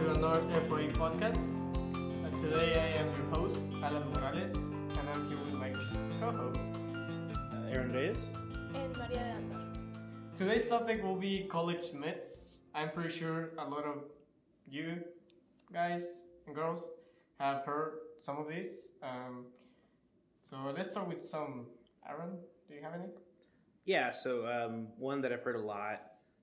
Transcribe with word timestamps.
Hello, 0.00 0.14
welcome 0.14 0.48
to 0.48 0.56
another 0.56 0.66
FOE 0.66 0.88
podcast. 0.98 1.36
Uh, 2.24 2.40
today 2.40 2.72
I 2.80 3.00
am 3.00 3.06
your 3.16 3.38
host, 3.38 3.60
Alan 3.82 4.10
Morales, 4.12 4.54
and 4.54 5.08
I'm 5.12 5.28
here 5.28 5.36
with 5.36 5.54
my 5.54 5.72
co-host. 6.18 6.74
Uh, 6.94 7.68
Aaron 7.70 7.92
Reyes. 7.92 8.28
and 8.74 8.96
Maria 8.96 9.18
de 9.18 9.20
Andor. 9.20 9.60
Today's 10.34 10.66
topic 10.66 11.02
will 11.02 11.16
be 11.16 11.46
college 11.50 11.92
myths. 11.92 12.48
I'm 12.74 12.90
pretty 12.90 13.10
sure 13.10 13.50
a 13.58 13.68
lot 13.68 13.84
of 13.84 14.04
you 14.66 15.02
guys 15.70 16.22
and 16.46 16.54
girls 16.54 16.90
have 17.38 17.64
heard 17.66 17.98
some 18.20 18.38
of 18.38 18.48
these. 18.48 18.92
Um, 19.02 19.44
so 20.40 20.56
let's 20.74 20.92
start 20.92 21.08
with 21.08 21.22
some. 21.22 21.66
Aaron, 22.08 22.38
do 22.68 22.74
you 22.74 22.82
have 22.82 22.94
any? 22.94 23.10
Yeah, 23.84 24.12
so 24.12 24.46
um, 24.46 24.88
one 24.96 25.20
that 25.20 25.32
I've 25.32 25.42
heard 25.42 25.56
a 25.56 25.60
lot 25.60 26.00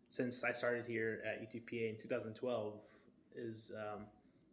since 0.09 0.44
I 0.44 0.52
started 0.52 0.85
here 0.85 1.23
at 1.25 1.41
UTPA 1.41 1.89
in 1.89 1.97
2012 1.99 2.73
is 3.37 3.71
um, 3.77 4.01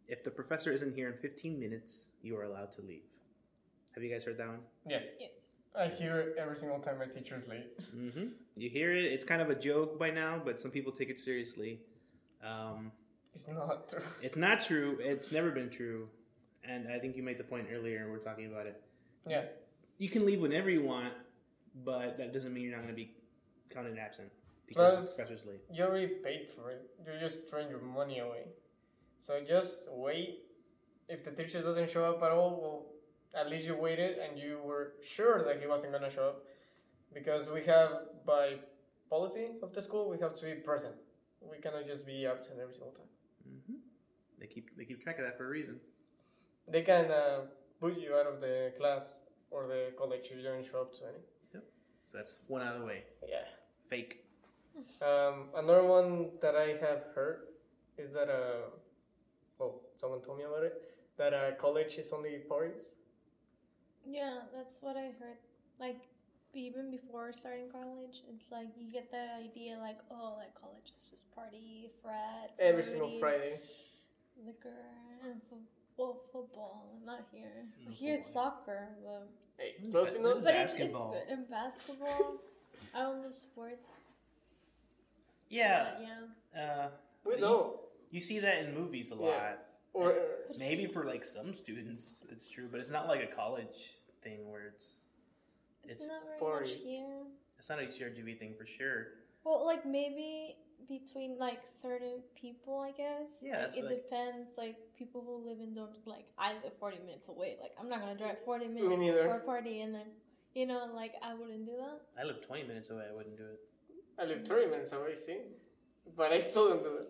if 0.07 0.23
the 0.23 0.31
professor 0.31 0.71
isn't 0.71 0.95
here 0.95 1.09
in 1.09 1.17
15 1.17 1.59
minutes, 1.59 2.07
you 2.21 2.37
are 2.37 2.43
allowed 2.43 2.71
to 2.73 2.81
leave. 2.81 3.03
Have 3.93 4.03
you 4.03 4.11
guys 4.11 4.23
heard 4.23 4.37
that 4.37 4.47
one? 4.47 4.59
Yes. 4.87 5.03
Yes. 5.19 5.31
I 5.77 5.87
hear 5.89 6.17
it 6.19 6.35
every 6.39 6.55
single 6.55 6.79
time 6.79 6.99
my 6.99 7.05
teacher 7.05 7.37
is 7.37 7.47
late. 7.47 7.67
Mm-hmm. 7.95 8.25
You 8.55 8.69
hear 8.69 8.93
it. 8.95 9.05
It's 9.05 9.25
kind 9.25 9.41
of 9.41 9.49
a 9.49 9.55
joke 9.55 9.99
by 9.99 10.09
now, 10.09 10.41
but 10.43 10.61
some 10.61 10.71
people 10.71 10.91
take 10.91 11.09
it 11.09 11.19
seriously. 11.19 11.81
Um, 12.43 12.91
It's 13.33 13.47
not 13.49 13.89
true. 13.89 14.01
it's 14.21 14.37
not 14.37 14.61
true. 14.61 14.97
It's 15.01 15.31
never 15.31 15.51
been 15.51 15.69
true. 15.69 16.07
And 16.63 16.87
I 16.91 16.99
think 16.99 17.15
you 17.17 17.23
made 17.23 17.37
the 17.37 17.43
point 17.43 17.67
earlier, 17.73 18.03
and 18.03 18.11
we're 18.11 18.19
talking 18.19 18.45
about 18.47 18.65
it. 18.67 18.81
Yeah. 19.27 19.43
You 19.97 20.09
can 20.09 20.25
leave 20.25 20.41
whenever 20.41 20.69
you 20.69 20.83
want, 20.83 21.13
but 21.83 22.17
that 22.17 22.31
doesn't 22.33 22.53
mean 22.53 22.63
you're 22.63 22.71
not 22.75 22.83
going 22.83 22.93
to 22.93 23.01
be 23.03 23.11
counted 23.73 23.97
absent 23.97 24.29
because 24.67 24.95
Plus- 24.95 25.15
the 25.15 25.23
professor's 25.23 25.45
late. 25.45 25.61
You 25.71 25.83
already 25.83 26.07
paid 26.07 26.47
for 26.55 26.71
it. 26.71 26.89
You're 27.05 27.19
just 27.19 27.49
throwing 27.49 27.69
your 27.69 27.81
money 27.81 28.19
away. 28.19 28.45
So 29.17 29.39
just 29.45 29.87
wait. 29.91 30.39
If 31.07 31.23
the 31.23 31.31
teacher 31.31 31.61
doesn't 31.61 31.89
show 31.91 32.05
up 32.05 32.23
at 32.23 32.31
all, 32.31 32.59
well, 32.61 32.85
at 33.39 33.49
least 33.49 33.65
you 33.67 33.75
waited 33.75 34.17
and 34.17 34.39
you 34.39 34.59
were 34.63 34.93
sure 35.03 35.43
that 35.43 35.59
he 35.61 35.67
wasn't 35.67 35.93
gonna 35.93 36.09
show 36.09 36.29
up. 36.29 36.43
Because 37.13 37.49
we 37.49 37.63
have, 37.65 37.91
by 38.25 38.55
policy 39.09 39.47
of 39.61 39.73
the 39.73 39.81
school, 39.81 40.09
we 40.09 40.17
have 40.19 40.33
to 40.35 40.45
be 40.45 40.55
present. 40.55 40.95
We 41.41 41.59
cannot 41.59 41.85
just 41.87 42.05
be 42.05 42.25
absent 42.25 42.59
every 42.59 42.73
single 42.73 42.91
time. 42.91 43.07
hmm 43.45 43.77
They 44.39 44.47
keep 44.47 44.75
they 44.77 44.85
keep 44.85 45.01
track 45.01 45.19
of 45.19 45.25
that 45.25 45.37
for 45.37 45.45
a 45.45 45.49
reason. 45.49 45.79
They 46.67 46.81
can 46.81 47.11
uh, 47.11 47.41
put 47.79 47.97
you 47.97 48.15
out 48.15 48.25
of 48.25 48.41
the 48.41 48.73
class 48.79 49.19
or 49.51 49.67
the 49.67 49.93
college 49.97 50.27
if 50.31 50.37
you 50.37 50.43
don't 50.43 50.65
show 50.65 50.81
up 50.81 50.93
to 50.97 51.03
any. 51.05 51.21
Yep. 51.53 51.63
So 52.05 52.17
that's 52.17 52.41
one 52.47 52.61
out 52.63 52.75
of 52.75 52.81
the 52.81 52.87
way. 52.87 53.03
Yeah. 53.27 53.45
Fake. 53.89 54.25
Um, 55.01 55.49
another 55.55 55.83
one 55.83 56.31
that 56.41 56.55
I 56.55 56.75
have 56.81 57.03
heard 57.13 57.41
is 57.97 58.11
that 58.13 58.27
uh, 58.29 58.69
well, 59.59 59.81
someone 59.99 60.21
told 60.21 60.37
me 60.37 60.43
about 60.45 60.63
it. 60.63 60.81
That 61.17 61.33
uh, 61.33 61.51
college 61.57 61.95
is 61.97 62.11
only 62.11 62.37
parties. 62.49 62.89
Yeah, 64.05 64.39
that's 64.55 64.77
what 64.81 64.97
I 64.97 65.11
heard. 65.19 65.37
Like, 65.79 65.97
even 66.53 66.91
before 66.91 67.31
starting 67.33 67.69
college, 67.71 68.21
it's 68.33 68.51
like 68.51 68.67
you 68.77 68.91
get 68.91 69.11
that 69.11 69.39
idea, 69.43 69.77
like, 69.79 69.97
oh, 70.11 70.35
like 70.37 70.53
college 70.59 70.91
is 70.99 71.07
just 71.09 71.33
party, 71.35 71.89
frats, 72.03 72.59
Every 72.59 72.83
single 72.83 73.11
Friday. 73.19 73.59
liquor, 74.45 74.69
and 75.23 75.41
football. 75.49 76.21
Football, 76.33 76.85
not 77.05 77.21
here. 77.31 77.63
No 77.85 77.91
Here's 77.97 78.25
football. 78.25 78.43
soccer, 78.65 78.89
but 79.01 79.29
Hey, 79.57 79.75
close 79.89 80.11
but- 80.11 80.19
enough. 80.19 80.43
but 80.43 80.53
it's, 80.55 80.73
it's 80.73 80.73
Basketball. 80.73 81.11
good. 81.13 81.33
And 81.33 81.49
basketball, 81.49 82.33
I 82.93 82.99
don't 82.99 83.21
know 83.23 83.31
sports. 83.31 83.79
Yeah. 85.49 85.91
but 85.95 86.05
yeah. 86.53 86.61
Uh, 86.61 86.87
We 87.23 87.39
know. 87.39 87.79
You 88.15 88.21
see 88.21 88.39
that 88.39 88.63
in 88.63 88.73
movies 88.73 89.11
a 89.11 89.15
Yeah. 89.15 89.21
lot. 89.31 89.59
Or 89.91 90.13
But 90.47 90.57
Maybe 90.57 90.85
for 90.87 91.03
like 91.03 91.25
some 91.25 91.53
students, 91.53 92.23
it's 92.31 92.47
true, 92.47 92.67
but 92.71 92.79
it's 92.79 92.89
not 92.97 93.07
like 93.13 93.21
a 93.21 93.27
college 93.41 93.79
thing 94.21 94.49
where 94.49 94.67
it's 94.67 94.87
it's, 95.83 95.99
it's 95.99 96.07
not 96.07 96.21
very 96.39 96.61
much 96.61 96.71
here. 96.75 97.23
it's 97.59 97.69
not 97.69 97.79
a 97.79 97.87
CRGV 97.87 98.39
thing 98.39 98.53
for 98.55 98.65
sure. 98.65 98.99
Well, 99.43 99.65
like 99.65 99.85
maybe 99.85 100.55
between 100.87 101.37
like 101.37 101.61
certain 101.81 102.23
people, 102.35 102.79
I 102.79 102.91
guess. 102.91 103.43
Yeah, 103.43 103.65
like, 103.65 103.77
it 103.79 103.83
like- 103.83 104.03
depends. 104.03 104.57
Like 104.57 104.77
people 104.95 105.21
who 105.27 105.35
live 105.49 105.59
in 105.59 105.75
dorms, 105.75 105.99
like 106.07 106.27
I 106.37 106.53
live 106.63 106.73
forty 106.79 106.99
minutes 106.99 107.27
away. 107.27 107.57
Like 107.61 107.73
I'm 107.77 107.89
not 107.89 107.99
gonna 107.99 108.15
drive 108.17 108.39
forty 108.45 108.67
minutes 108.69 108.97
neither. 108.97 109.23
for 109.27 109.35
a 109.43 109.45
party, 109.53 109.81
and 109.81 109.93
then 109.93 110.07
you 110.53 110.65
know, 110.65 110.89
like 111.01 111.15
I 111.21 111.33
wouldn't 111.33 111.65
do 111.65 111.75
that. 111.83 111.99
I 112.17 112.23
live 112.23 112.39
20 112.41 112.63
minutes 112.63 112.89
away. 112.91 113.05
I 113.11 113.13
wouldn't 113.13 113.35
do 113.37 113.43
it. 113.55 113.59
I 114.17 114.23
live 114.23 114.47
30 114.47 114.67
minutes 114.67 114.93
away, 114.93 115.13
see? 115.15 115.39
But 116.15 116.31
I 116.31 116.39
still 116.39 116.69
don't 116.69 116.81
do 116.83 116.93
it. 117.03 117.07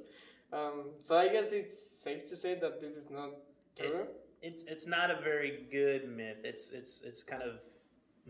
Um, 0.56 0.92
so 1.02 1.18
I 1.18 1.28
guess 1.28 1.52
it's 1.52 1.76
safe 1.78 2.30
to 2.30 2.38
say 2.38 2.56
that 2.56 2.80
this 2.82 2.96
is 2.96 3.10
not 3.10 3.32
true. 3.78 4.06
It's 4.42 4.64
it's 4.64 4.88
not 4.88 5.12
a 5.12 5.20
very 5.22 5.52
good 5.72 6.04
myth. 6.10 6.38
It's 6.44 6.72
it's 6.72 7.04
it's 7.04 7.24
kind 7.24 7.44
of 7.44 7.56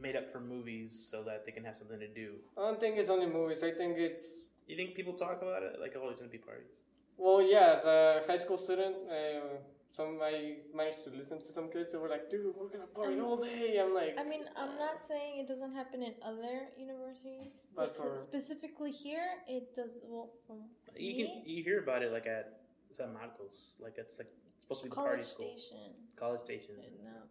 made 0.01 0.15
up 0.15 0.29
for 0.31 0.39
movies 0.39 0.91
so 1.11 1.23
that 1.23 1.45
they 1.45 1.51
can 1.51 1.63
have 1.63 1.77
something 1.77 1.99
to 1.99 2.07
do. 2.07 2.29
I 2.57 2.61
don't 2.61 2.79
think 2.79 2.97
it's 2.97 3.09
only 3.09 3.27
movies. 3.27 3.63
I 3.63 3.71
think 3.71 3.97
it's 3.97 4.27
You 4.67 4.75
think 4.75 4.95
people 4.95 5.13
talk 5.13 5.41
about 5.41 5.61
it 5.63 5.73
like 5.79 5.93
oh, 5.97 6.09
it's 6.09 6.19
gonna 6.19 6.31
be 6.31 6.39
parties? 6.39 6.73
Well, 7.17 7.41
yeah, 7.41 7.75
as 7.77 7.85
a 7.85 8.23
high 8.27 8.37
school 8.37 8.57
student, 8.57 8.95
uh, 9.09 9.57
some 9.95 10.19
I 10.21 10.57
managed 10.73 11.03
to 11.05 11.09
listen 11.11 11.39
to 11.39 11.51
some 11.51 11.69
kids 11.71 11.91
that 11.91 11.99
were 11.99 12.09
like, 12.09 12.29
"Dude, 12.29 12.53
we're 12.55 12.67
gonna 12.67 12.87
party 12.87 13.19
all 13.19 13.37
day." 13.37 13.79
I'm 13.79 13.93
like, 13.93 14.15
I 14.19 14.23
mean, 14.23 14.43
I'm 14.55 14.77
not 14.77 15.03
saying 15.07 15.39
it 15.39 15.47
doesn't 15.47 15.73
happen 15.73 16.03
in 16.03 16.13
other 16.21 16.67
universities, 16.77 17.53
But 17.75 17.95
but, 17.95 17.97
for- 17.97 18.17
specifically 18.17 18.91
here, 18.91 19.27
it 19.47 19.75
does. 19.75 19.91
Well, 20.03 20.31
from 20.45 20.57
You 20.97 21.13
me, 21.15 21.23
can 21.43 21.49
you 21.49 21.63
hear 21.63 21.79
about 21.79 22.03
it 22.03 22.11
like 22.11 22.27
at 22.27 22.59
San 22.91 23.13
Marcos, 23.13 23.75
like 23.79 23.95
it's 23.97 24.17
like 24.19 24.27
it's 24.27 24.61
supposed 24.63 24.81
to 24.81 24.85
be 24.85 24.89
the 24.89 24.95
party 24.95 25.09
college 25.23 25.27
school, 25.27 25.53
station 25.57 25.91
College 26.15 26.41
Station. 26.41 26.75
and 26.85 26.95
um, 27.15 27.27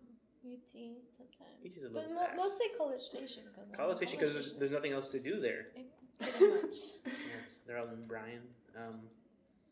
UT 0.55 0.73
sometimes. 1.17 1.59
Each 1.65 1.77
is 1.77 1.85
a 1.85 1.89
But 1.89 1.95
little 2.09 2.15
mo- 2.15 2.21
packed. 2.27 2.37
mostly 2.37 2.67
College 2.79 3.01
Station. 3.03 3.43
Cause 3.55 3.65
College 3.77 3.97
Station 3.97 4.19
because 4.19 4.33
there's, 4.35 4.53
there's 4.59 4.71
nothing 4.73 4.93
else 4.93 5.09
to 5.09 5.21
do 5.21 5.41
there. 5.41 5.69
Pretty 6.21 6.53
much. 6.63 6.77
Yes, 7.33 7.61
they're 7.67 7.79
all 7.79 7.89
in 7.89 8.07
Bryan. 8.07 8.43
Um, 8.77 9.01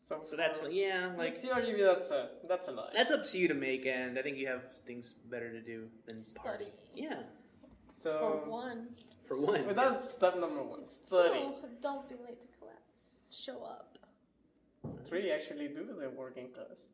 so, 0.03 0.19
so 0.21 0.35
that's 0.35 0.61
yeah, 0.69 1.07
like 1.17 1.39
like 1.39 1.41
CRGV. 1.41 1.79
That's 1.79 2.11
a 2.11 2.21
that's 2.49 2.67
a 2.67 2.71
lie. 2.71 2.89
that's 2.93 3.09
up 3.11 3.23
to 3.23 3.37
you 3.37 3.47
to 3.47 3.53
make, 3.53 3.85
and 3.85 4.19
I 4.19 4.21
think 4.21 4.37
you 4.37 4.47
have 4.47 4.63
things 4.85 5.13
better 5.31 5.49
to 5.49 5.61
do 5.61 5.87
than 6.05 6.17
party. 6.43 6.65
Study. 6.65 6.71
Yeah, 6.93 7.21
So 7.95 8.11
For 8.19 8.49
one. 8.51 8.87
for 9.27 9.37
one. 9.37 9.63
but 9.65 9.75
that's 9.77 10.09
step 10.09 10.35
number 10.37 10.61
one. 10.61 10.83
Study. 10.83 11.39
No, 11.39 11.55
don't 11.81 12.09
be 12.09 12.15
late 12.15 12.41
to 12.41 12.47
class. 12.59 13.13
Show 13.31 13.63
up. 13.63 13.97
Three 15.07 15.31
actually 15.31 15.69
do 15.69 15.85
the 15.85 16.09
working 16.09 16.49
class. 16.49 16.89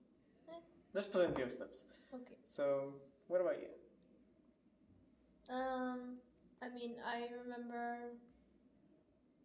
Eh. 0.48 0.54
There's 0.94 1.08
plenty 1.08 1.42
of 1.42 1.52
steps. 1.52 1.86
Okay. 2.14 2.38
So 2.46 2.94
what 3.28 3.42
about 3.42 3.58
you? 3.64 3.70
Um, 5.56 6.18
I 6.62 6.70
mean, 6.70 6.94
I 7.04 7.26
remember 7.42 7.98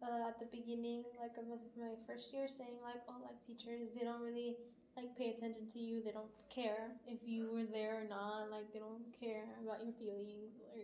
uh, 0.05 0.29
at 0.29 0.39
the 0.39 0.45
beginning, 0.45 1.03
like 1.19 1.37
of 1.37 1.45
my 1.77 1.95
first 2.07 2.33
year, 2.33 2.47
saying 2.47 2.77
like, 2.83 3.01
oh, 3.09 3.17
like 3.23 3.41
teachers, 3.45 3.95
they 3.95 4.05
don't 4.05 4.21
really 4.21 4.55
like 4.95 5.15
pay 5.17 5.29
attention 5.31 5.67
to 5.73 5.79
you. 5.79 6.01
They 6.03 6.11
don't 6.11 6.31
care 6.49 6.91
if 7.07 7.19
you 7.25 7.51
were 7.51 7.65
there 7.65 8.01
or 8.03 8.07
not. 8.07 8.51
Like 8.51 8.71
they 8.73 8.79
don't 8.79 9.05
care 9.19 9.45
about 9.63 9.83
your 9.83 9.93
feelings 9.93 10.61
or 10.73 10.81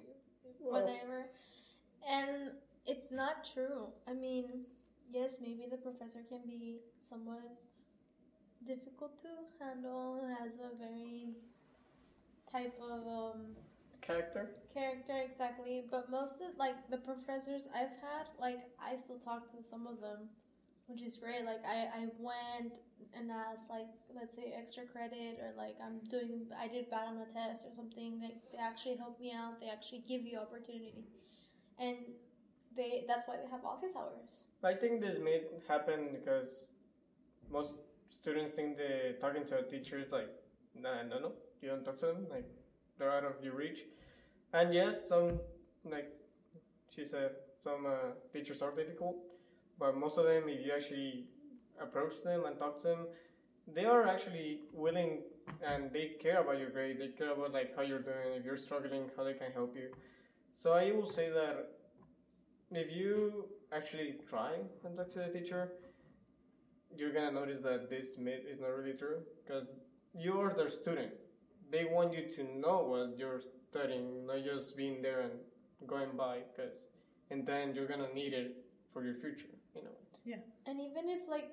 whatever. 0.59 1.27
And 2.07 2.51
it's 2.85 3.11
not 3.11 3.47
true. 3.53 3.87
I 4.07 4.13
mean, 4.13 4.65
yes, 5.11 5.39
maybe 5.41 5.67
the 5.69 5.77
professor 5.77 6.21
can 6.27 6.41
be 6.47 6.79
somewhat 7.01 7.43
difficult 8.65 9.19
to 9.21 9.29
handle. 9.59 10.25
Has 10.39 10.53
a 10.59 10.75
very 10.77 11.35
type 12.51 12.77
of 12.81 13.07
um 13.07 13.55
Character. 14.01 14.49
character 14.73 15.13
exactly. 15.23 15.83
But 15.89 16.09
most 16.09 16.41
of 16.41 16.57
like 16.57 16.75
the 16.89 16.97
professors 16.97 17.67
i've 17.75 17.95
had 18.01 18.25
like 18.39 18.61
i 18.81 18.97
still 18.97 19.19
talk 19.19 19.51
to 19.51 19.63
some 19.63 19.87
of 19.87 20.01
them 20.01 20.29
which 20.87 21.01
is 21.01 21.17
great. 21.17 21.45
Like 21.45 21.63
i 21.65 21.87
i 22.01 22.07
went 22.19 22.79
and 23.13 23.31
asked 23.31 23.69
like 23.69 23.87
let's 24.15 24.35
say 24.35 24.53
extra 24.57 24.83
credit 24.85 25.39
or 25.43 25.51
like 25.57 25.75
i'm 25.85 25.99
doing 26.09 26.47
i 26.59 26.67
did 26.67 26.89
bad 26.89 27.07
on 27.09 27.17
a 27.17 27.25
test 27.33 27.65
or 27.65 27.73
something. 27.73 28.19
Like 28.21 28.37
they 28.51 28.57
actually 28.57 28.97
help 28.97 29.19
me 29.19 29.33
out. 29.33 29.59
They 29.61 29.69
actually 29.69 30.03
give 30.07 30.23
you 30.23 30.39
opportunity. 30.39 31.05
And 31.79 31.97
they 32.75 33.03
that's 33.07 33.27
why 33.27 33.37
they 33.37 33.49
have 33.49 33.65
office 33.65 33.93
hours. 33.97 34.43
I 34.63 34.73
think 34.73 35.01
this 35.01 35.17
may 35.19 35.41
happen 35.67 36.09
because 36.11 36.67
most 37.51 37.73
students 38.07 38.53
think 38.53 38.77
they 38.77 39.15
talking 39.19 39.45
to 39.45 39.59
a 39.59 39.63
teacher 39.63 39.99
is 39.99 40.11
like, 40.11 40.29
no 40.75 40.91
no, 41.09 41.19
no, 41.19 41.31
you 41.61 41.69
don't 41.69 41.83
talk 41.83 41.97
to 41.99 42.07
them. 42.07 42.27
Like, 42.29 42.49
they're 43.01 43.11
out 43.11 43.25
of 43.25 43.43
your 43.43 43.55
reach. 43.55 43.79
And 44.53 44.73
yes, 44.73 45.09
some, 45.09 45.39
like 45.89 46.09
she 46.93 47.05
said, 47.05 47.31
some 47.63 47.85
uh, 47.87 48.13
teachers 48.31 48.61
are 48.61 48.71
difficult, 48.71 49.15
but 49.79 49.97
most 49.97 50.17
of 50.17 50.25
them, 50.25 50.43
if 50.47 50.65
you 50.65 50.71
actually 50.73 51.25
approach 51.81 52.21
them 52.23 52.45
and 52.45 52.57
talk 52.57 52.77
to 52.81 52.87
them, 52.89 53.07
they 53.73 53.85
are 53.85 54.07
actually 54.07 54.59
willing 54.73 55.19
and 55.65 55.91
they 55.91 56.11
care 56.19 56.41
about 56.41 56.59
your 56.59 56.69
grade. 56.69 56.99
They 56.99 57.07
care 57.07 57.31
about 57.31 57.53
like 57.53 57.75
how 57.75 57.81
you're 57.81 58.01
doing, 58.01 58.33
if 58.37 58.45
you're 58.45 58.57
struggling, 58.57 59.09
how 59.17 59.23
they 59.23 59.33
can 59.33 59.51
help 59.51 59.75
you. 59.75 59.89
So 60.53 60.73
I 60.73 60.91
will 60.91 61.09
say 61.09 61.29
that 61.29 61.71
if 62.71 62.95
you 62.95 63.45
actually 63.71 64.15
try 64.29 64.51
and 64.85 64.95
talk 64.95 65.11
to 65.13 65.19
the 65.19 65.39
teacher, 65.39 65.71
you're 66.95 67.13
gonna 67.13 67.31
notice 67.31 67.61
that 67.61 67.89
this 67.89 68.17
myth 68.17 68.43
is 68.51 68.59
not 68.59 68.69
really 68.69 68.93
true 68.93 69.19
because 69.43 69.67
you're 70.13 70.53
their 70.53 70.69
student. 70.69 71.11
They 71.71 71.85
want 71.85 72.13
you 72.13 72.27
to 72.35 72.59
know 72.59 72.83
what 72.83 73.17
you're 73.17 73.41
studying, 73.69 74.27
not 74.27 74.43
just 74.43 74.75
being 74.75 75.01
there 75.01 75.21
and 75.21 75.31
going 75.87 76.17
by. 76.17 76.39
Because 76.55 76.87
and 77.29 77.45
then 77.45 77.73
you're 77.73 77.87
gonna 77.87 78.13
need 78.13 78.33
it 78.33 78.65
for 78.93 79.03
your 79.03 79.15
future. 79.15 79.53
You 79.75 79.83
know. 79.83 79.97
Yeah. 80.25 80.41
And 80.67 80.79
even 80.79 81.09
if 81.09 81.27
like 81.29 81.49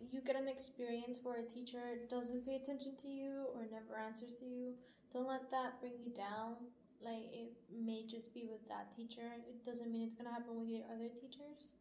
you 0.00 0.20
get 0.20 0.36
an 0.36 0.48
experience 0.48 1.18
where 1.22 1.40
a 1.40 1.46
teacher 1.46 1.82
doesn't 2.08 2.46
pay 2.46 2.56
attention 2.56 2.96
to 3.02 3.08
you 3.08 3.46
or 3.54 3.62
never 3.70 3.98
answers 3.98 4.36
to 4.36 4.44
you, 4.44 4.74
don't 5.12 5.28
let 5.28 5.50
that 5.50 5.80
bring 5.80 5.94
you 6.04 6.12
down. 6.14 6.56
Like 7.04 7.28
it 7.32 7.52
may 7.70 8.04
just 8.06 8.32
be 8.34 8.46
with 8.50 8.66
that 8.68 8.94
teacher. 8.96 9.28
It 9.48 9.64
doesn't 9.64 9.92
mean 9.92 10.06
it's 10.06 10.14
gonna 10.14 10.30
happen 10.30 10.58
with 10.58 10.68
your 10.68 10.84
other 10.92 11.08
teachers. 11.08 11.72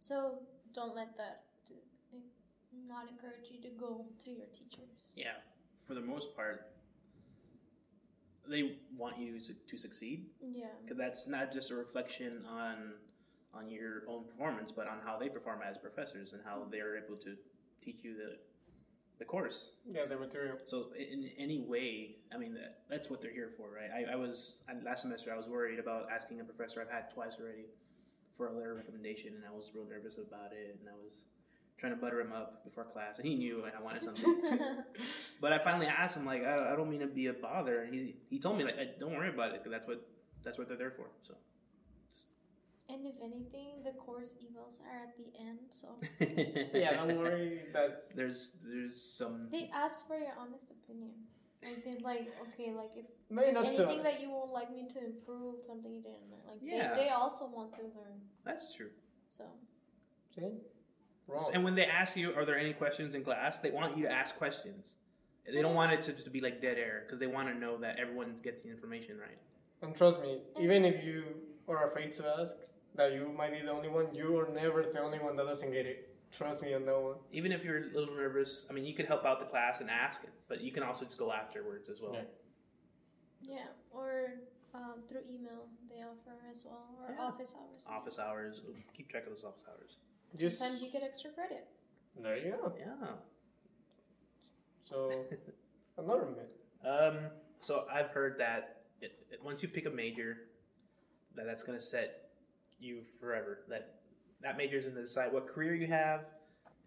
So 0.00 0.38
don't 0.74 0.94
let 0.94 1.16
that 1.16 1.42
not 2.88 3.08
encourage 3.08 3.50
you 3.50 3.60
to 3.62 3.68
go 3.78 4.04
to 4.24 4.30
your 4.30 4.46
teachers. 4.52 5.08
Yeah, 5.16 5.40
for 5.86 5.94
the 5.94 6.00
most 6.00 6.34
part, 6.34 6.72
they 8.48 8.76
want 8.96 9.18
you 9.18 9.38
to, 9.40 9.52
to 9.70 9.78
succeed 9.78 10.26
Yeah. 10.40 10.66
because 10.82 10.98
that's 10.98 11.26
not 11.28 11.52
just 11.52 11.70
a 11.70 11.74
reflection 11.74 12.44
on 12.48 12.94
on 13.54 13.68
your 13.70 14.02
own 14.08 14.24
performance, 14.24 14.72
but 14.72 14.88
on 14.88 14.96
how 15.04 15.18
they 15.18 15.28
perform 15.28 15.60
as 15.62 15.76
professors 15.76 16.32
and 16.32 16.40
how 16.42 16.66
they're 16.70 16.96
able 16.96 17.16
to 17.16 17.36
teach 17.84 17.98
you 18.02 18.14
the 18.16 18.36
the 19.18 19.24
course. 19.26 19.70
Yeah, 19.86 20.06
the 20.08 20.16
material. 20.16 20.56
So 20.64 20.86
in 20.98 21.30
any 21.38 21.60
way, 21.60 22.16
I 22.34 22.38
mean, 22.38 22.54
that, 22.54 22.80
that's 22.88 23.08
what 23.10 23.20
they're 23.20 23.30
here 23.30 23.50
for, 23.56 23.68
right? 23.70 23.90
I, 24.08 24.14
I 24.14 24.16
was 24.16 24.62
last 24.82 25.02
semester. 25.02 25.30
I 25.32 25.36
was 25.36 25.46
worried 25.48 25.78
about 25.78 26.06
asking 26.10 26.40
a 26.40 26.44
professor 26.44 26.80
I've 26.80 26.90
had 26.90 27.10
twice 27.12 27.34
already 27.38 27.66
for 28.36 28.48
a 28.48 28.52
letter 28.52 28.72
of 28.72 28.78
recommendation, 28.78 29.34
and 29.36 29.44
I 29.46 29.54
was 29.54 29.70
real 29.74 29.84
nervous 29.84 30.16
about 30.18 30.52
it, 30.52 30.76
and 30.80 30.88
I 30.88 30.94
was 30.96 31.26
trying 31.78 31.92
to 31.94 32.00
butter 32.00 32.20
him 32.20 32.32
up 32.32 32.64
before 32.64 32.84
class, 32.84 33.18
and 33.18 33.26
he 33.26 33.34
knew 33.34 33.64
I 33.64 33.80
wanted 33.82 34.02
something. 34.02 34.40
but 35.40 35.52
I 35.52 35.58
finally 35.58 35.86
asked 35.86 36.16
him, 36.16 36.24
like, 36.24 36.44
I, 36.44 36.72
I 36.72 36.76
don't 36.76 36.90
mean 36.90 37.00
to 37.00 37.06
be 37.06 37.26
a 37.26 37.32
bother, 37.32 37.82
and 37.82 37.94
he 37.94 38.16
he 38.30 38.38
told 38.38 38.56
me 38.58 38.64
like, 38.64 38.98
don't 39.00 39.12
worry 39.12 39.30
about 39.30 39.50
it, 39.52 39.62
because 39.64 39.72
that's 39.72 39.86
what 39.88 40.06
that's 40.44 40.58
what 40.58 40.68
they're 40.68 40.76
there 40.76 40.92
for. 40.92 41.06
So. 41.22 41.34
and 42.88 43.06
if 43.06 43.14
anything, 43.22 43.82
the 43.84 43.92
course 43.92 44.34
evals 44.44 44.76
are 44.84 44.98
at 45.06 45.16
the 45.16 45.28
end, 45.40 45.60
so 45.70 45.88
Yeah, 46.78 46.92
don't 46.94 47.18
worry. 47.18 47.62
That's 47.72 48.08
There's 48.18 48.56
there's 48.64 49.00
some 49.02 49.48
they 49.50 49.70
ask 49.72 50.06
for 50.06 50.16
your 50.18 50.34
honest 50.38 50.66
opinion. 50.70 51.12
Like 51.64 51.84
they 51.84 51.96
like 52.02 52.26
okay, 52.48 52.72
like 52.72 52.90
if 52.96 53.06
maybe 53.30 53.52
not 53.52 53.72
so. 53.72 53.84
anything 53.84 54.02
that 54.02 54.20
you 54.20 54.30
would 54.30 54.50
like 54.52 54.70
me 54.74 54.86
to 54.94 54.98
improve, 55.04 55.56
something 55.66 55.92
you 55.92 56.02
didn't. 56.02 56.28
Like 56.46 56.58
Yeah. 56.60 56.94
they, 56.94 57.04
they 57.04 57.08
also 57.10 57.46
want 57.46 57.74
to 57.76 57.82
learn. 57.82 58.18
that's 58.44 58.74
true. 58.74 58.90
So 59.28 59.44
See, 60.34 60.58
wrong. 61.32 61.50
And 61.54 61.64
when 61.64 61.74
they 61.74 61.84
ask 61.86 62.16
you, 62.16 62.34
are 62.34 62.44
there 62.44 62.58
any 62.58 62.72
questions 62.72 63.14
in 63.14 63.24
class? 63.24 63.60
They 63.60 63.70
want 63.70 63.96
you 63.96 64.04
to 64.04 64.12
ask 64.12 64.36
questions. 64.36 64.94
They 65.52 65.60
don't 65.60 65.74
want 65.74 65.92
it 65.92 66.02
to, 66.02 66.12
to 66.12 66.30
be 66.30 66.40
like 66.40 66.62
dead 66.62 66.78
air 66.78 67.02
because 67.04 67.18
they 67.18 67.26
want 67.26 67.48
to 67.48 67.54
know 67.54 67.76
that 67.78 67.98
everyone 67.98 68.36
gets 68.44 68.62
the 68.62 68.70
information 68.70 69.18
right. 69.18 69.38
And 69.82 69.94
trust 69.94 70.20
me, 70.22 70.38
even 70.60 70.84
if 70.84 71.04
you 71.04 71.24
are 71.68 71.88
afraid 71.88 72.12
to 72.14 72.26
ask, 72.38 72.54
that 72.94 73.12
you 73.12 73.32
might 73.36 73.52
be 73.52 73.60
the 73.60 73.72
only 73.72 73.88
one, 73.88 74.14
you 74.14 74.38
are 74.38 74.48
never 74.52 74.82
the 74.82 75.00
only 75.00 75.18
one 75.18 75.34
that 75.36 75.46
doesn't 75.46 75.72
get 75.72 75.86
it. 75.86 76.08
Trust 76.30 76.62
me 76.62 76.74
on 76.74 76.84
that 76.86 77.00
one. 77.00 77.16
Even 77.32 77.52
if 77.52 77.64
you're 77.64 77.78
a 77.78 77.86
little 77.92 78.14
nervous, 78.14 78.66
I 78.70 78.72
mean, 78.72 78.84
you 78.84 78.94
could 78.94 79.06
help 79.06 79.24
out 79.24 79.40
the 79.40 79.46
class 79.46 79.80
and 79.80 79.90
ask 79.90 80.22
it, 80.22 80.30
but 80.48 80.60
you 80.60 80.70
can 80.72 80.82
also 80.82 81.04
just 81.04 81.18
go 81.18 81.32
afterwards 81.32 81.88
as 81.88 82.00
well. 82.00 82.14
Yeah. 82.14 83.56
yeah, 83.56 83.66
or 83.90 84.34
um, 84.74 85.02
through 85.08 85.22
email 85.28 85.66
they 85.90 86.02
offer 86.02 86.36
as 86.50 86.64
well, 86.64 86.96
or 87.02 87.14
Yeah. 87.14 87.24
office 87.24 87.54
hours. 87.58 87.84
Office 87.88 88.18
hours, 88.18 88.62
keep 88.94 89.10
track 89.10 89.24
of 89.24 89.30
those 89.30 89.44
office 89.44 89.64
hours. 89.68 89.96
Just 90.36 90.58
Sometimes 90.58 90.82
you 90.82 90.90
get 90.90 91.02
extra 91.02 91.30
credit. 91.30 91.66
there 92.20 92.36
you 92.36 92.52
go. 92.52 92.72
Yeah. 92.78 93.06
So 94.88 95.24
another 95.98 96.26
myth. 96.26 96.88
Um, 96.88 97.18
so 97.60 97.84
I've 97.92 98.08
heard 98.08 98.38
that 98.38 98.82
it, 99.00 99.12
it, 99.30 99.40
once 99.44 99.62
you 99.62 99.68
pick 99.68 99.86
a 99.86 99.90
major, 99.90 100.38
that 101.36 101.46
that's 101.46 101.62
going 101.62 101.78
to 101.78 101.84
set 101.84 102.30
you 102.80 103.02
forever. 103.20 103.60
That 103.68 103.94
that 104.42 104.56
major 104.56 104.78
is 104.78 104.84
going 104.84 104.96
to 104.96 105.02
decide 105.02 105.32
what 105.32 105.46
career 105.46 105.74
you 105.74 105.86
have 105.86 106.24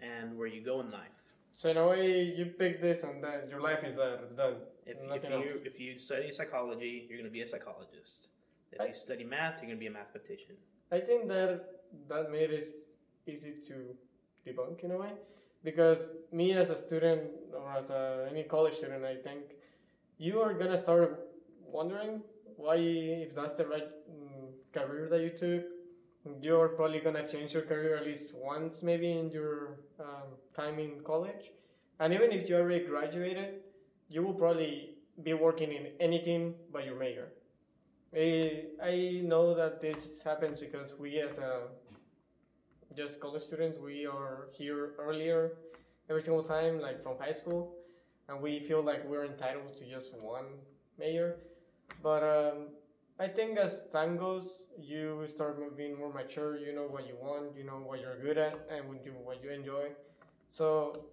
and 0.02 0.38
where 0.38 0.48
you 0.48 0.62
go 0.64 0.82
in 0.82 0.92
life. 0.92 1.10
So 1.54 1.70
in 1.70 1.78
a 1.78 1.88
way, 1.88 2.24
you 2.24 2.48
pick 2.48 2.82
this 2.82 3.04
and 3.04 3.24
then 3.24 3.50
your 3.50 3.62
life 3.62 3.84
is 3.86 3.98
uh, 3.98 4.18
done. 4.36 4.56
If, 4.86 4.98
if 5.00 5.24
you 5.30 5.36
else. 5.36 5.60
if 5.64 5.80
you 5.80 5.98
study 5.98 6.32
psychology, 6.32 7.06
you're 7.08 7.18
going 7.18 7.30
to 7.30 7.34
be 7.34 7.42
a 7.42 7.48
psychologist. 7.48 8.28
If 8.72 8.82
I- 8.82 8.88
you 8.88 8.94
study 8.94 9.24
math, 9.24 9.56
you're 9.62 9.68
going 9.68 9.78
to 9.78 9.80
be 9.80 9.88
a 9.88 9.92
mathematician. 9.92 10.56
I 10.92 11.00
think 11.00 11.28
that 11.30 11.66
that 12.10 12.30
myth 12.32 12.52
is 12.52 12.90
easy 13.28 13.54
to 13.68 13.96
debunk 14.46 14.84
in 14.84 14.92
a 14.92 14.98
way, 14.98 15.14
because 15.64 16.12
me 16.32 16.54
as 16.54 16.70
a 16.70 16.76
student 16.76 17.22
or 17.54 17.72
as 17.78 17.90
a, 17.90 18.28
any 18.30 18.44
college 18.44 18.76
student, 18.76 19.04
I 19.04 19.16
think 19.16 19.42
you 20.18 20.42
are 20.42 20.54
gonna 20.54 20.78
start 20.78 21.28
wondering 21.66 22.22
why, 22.58 22.76
if 22.76 23.36
that's 23.36 23.56
the 23.56 23.66
right 23.68 23.90
mm, 24.10 24.50
career 24.74 25.10
that 25.10 25.22
you 25.22 25.30
took, 25.30 25.66
you're 26.42 26.70
probably 26.70 27.00
gonna 27.00 27.28
change 27.28 27.54
your 27.54 27.64
career 27.64 27.98
at 27.98 28.06
least 28.06 28.34
once, 28.36 28.82
maybe 28.82 29.12
in 29.12 29.30
your 29.30 29.80
um, 30.00 30.30
time 30.56 30.80
in 30.80 31.00
college, 31.04 31.52
and 32.00 32.14
even 32.14 32.32
if 32.32 32.50
you 32.50 32.56
already 32.58 32.86
graduated, 32.86 33.62
you 34.10 34.24
will 34.24 34.34
probably 34.34 34.96
be 35.24 35.34
working 35.34 35.72
in 35.72 35.88
anything 36.00 36.54
but 36.72 36.86
your 36.86 36.96
major. 36.96 37.30
I, 38.16 38.66
I 38.82 39.22
know 39.24 39.54
that 39.56 39.82
this 39.82 40.22
happens 40.24 40.60
because 40.60 40.94
we 40.98 41.20
as 41.20 41.38
a 41.38 41.64
just 42.96 43.20
college 43.20 43.44
students 43.44 43.78
we 43.78 44.06
are 44.06 44.48
here 44.54 44.94
earlier 45.00 45.54
every 46.10 46.22
single 46.22 46.44
time 46.44 46.80
like 46.80 47.02
from 47.04 47.18
high 47.20 47.32
school. 47.32 47.76
And 48.28 48.42
we 48.42 48.60
feel 48.60 48.82
like 48.82 49.08
we're 49.08 49.26
entitled 49.26 49.74
to 49.78 49.86
just 49.86 50.16
one 50.18 50.46
major 50.98 51.38
but 52.02 52.24
um, 52.24 52.68
I 53.20 53.28
think 53.28 53.58
as 53.58 53.84
time 53.92 54.18
goes 54.18 54.64
you 54.80 55.26
start 55.28 55.78
being 55.78 55.98
more 55.98 56.12
mature. 56.14 56.58
You 56.58 56.74
know 56.74 56.84
what 56.84 57.08
you 57.08 57.16
want. 57.22 57.56
You 57.58 57.64
know 57.64 57.80
what 57.84 58.00
you're 58.02 58.20
good 58.22 58.38
at 58.38 58.68
and 58.70 58.88
what 58.88 59.06
you, 59.06 59.14
what 59.24 59.44
you 59.44 59.50
enjoy. 59.50 59.90
So 60.50 61.06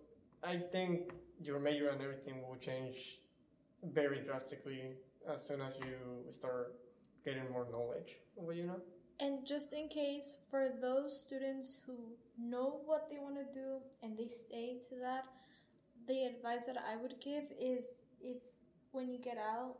I 0.42 0.58
think 0.58 1.12
your 1.40 1.58
major 1.60 1.88
and 1.88 2.00
everything 2.00 2.42
will 2.46 2.56
change 2.56 3.18
very 3.82 4.20
drastically 4.20 4.92
as 5.32 5.46
soon 5.46 5.60
as 5.60 5.74
you 5.80 6.32
start 6.32 6.74
getting 7.24 7.50
more 7.50 7.66
knowledge. 7.70 8.16
Of 8.38 8.44
what 8.44 8.56
you 8.56 8.66
know. 8.66 8.80
And 9.22 9.46
just 9.46 9.72
in 9.72 9.88
case, 9.88 10.34
for 10.50 10.68
those 10.80 11.16
students 11.16 11.80
who 11.86 11.94
know 12.36 12.80
what 12.86 13.08
they 13.08 13.18
want 13.18 13.36
to 13.36 13.44
do 13.54 13.78
and 14.02 14.18
they 14.18 14.26
stay 14.28 14.80
to 14.88 14.96
that, 15.00 15.26
the 16.08 16.24
advice 16.24 16.66
that 16.66 16.76
I 16.76 16.96
would 17.00 17.14
give 17.20 17.44
is 17.60 17.86
if 18.20 18.38
when 18.90 19.08
you 19.08 19.18
get 19.20 19.38
out, 19.38 19.76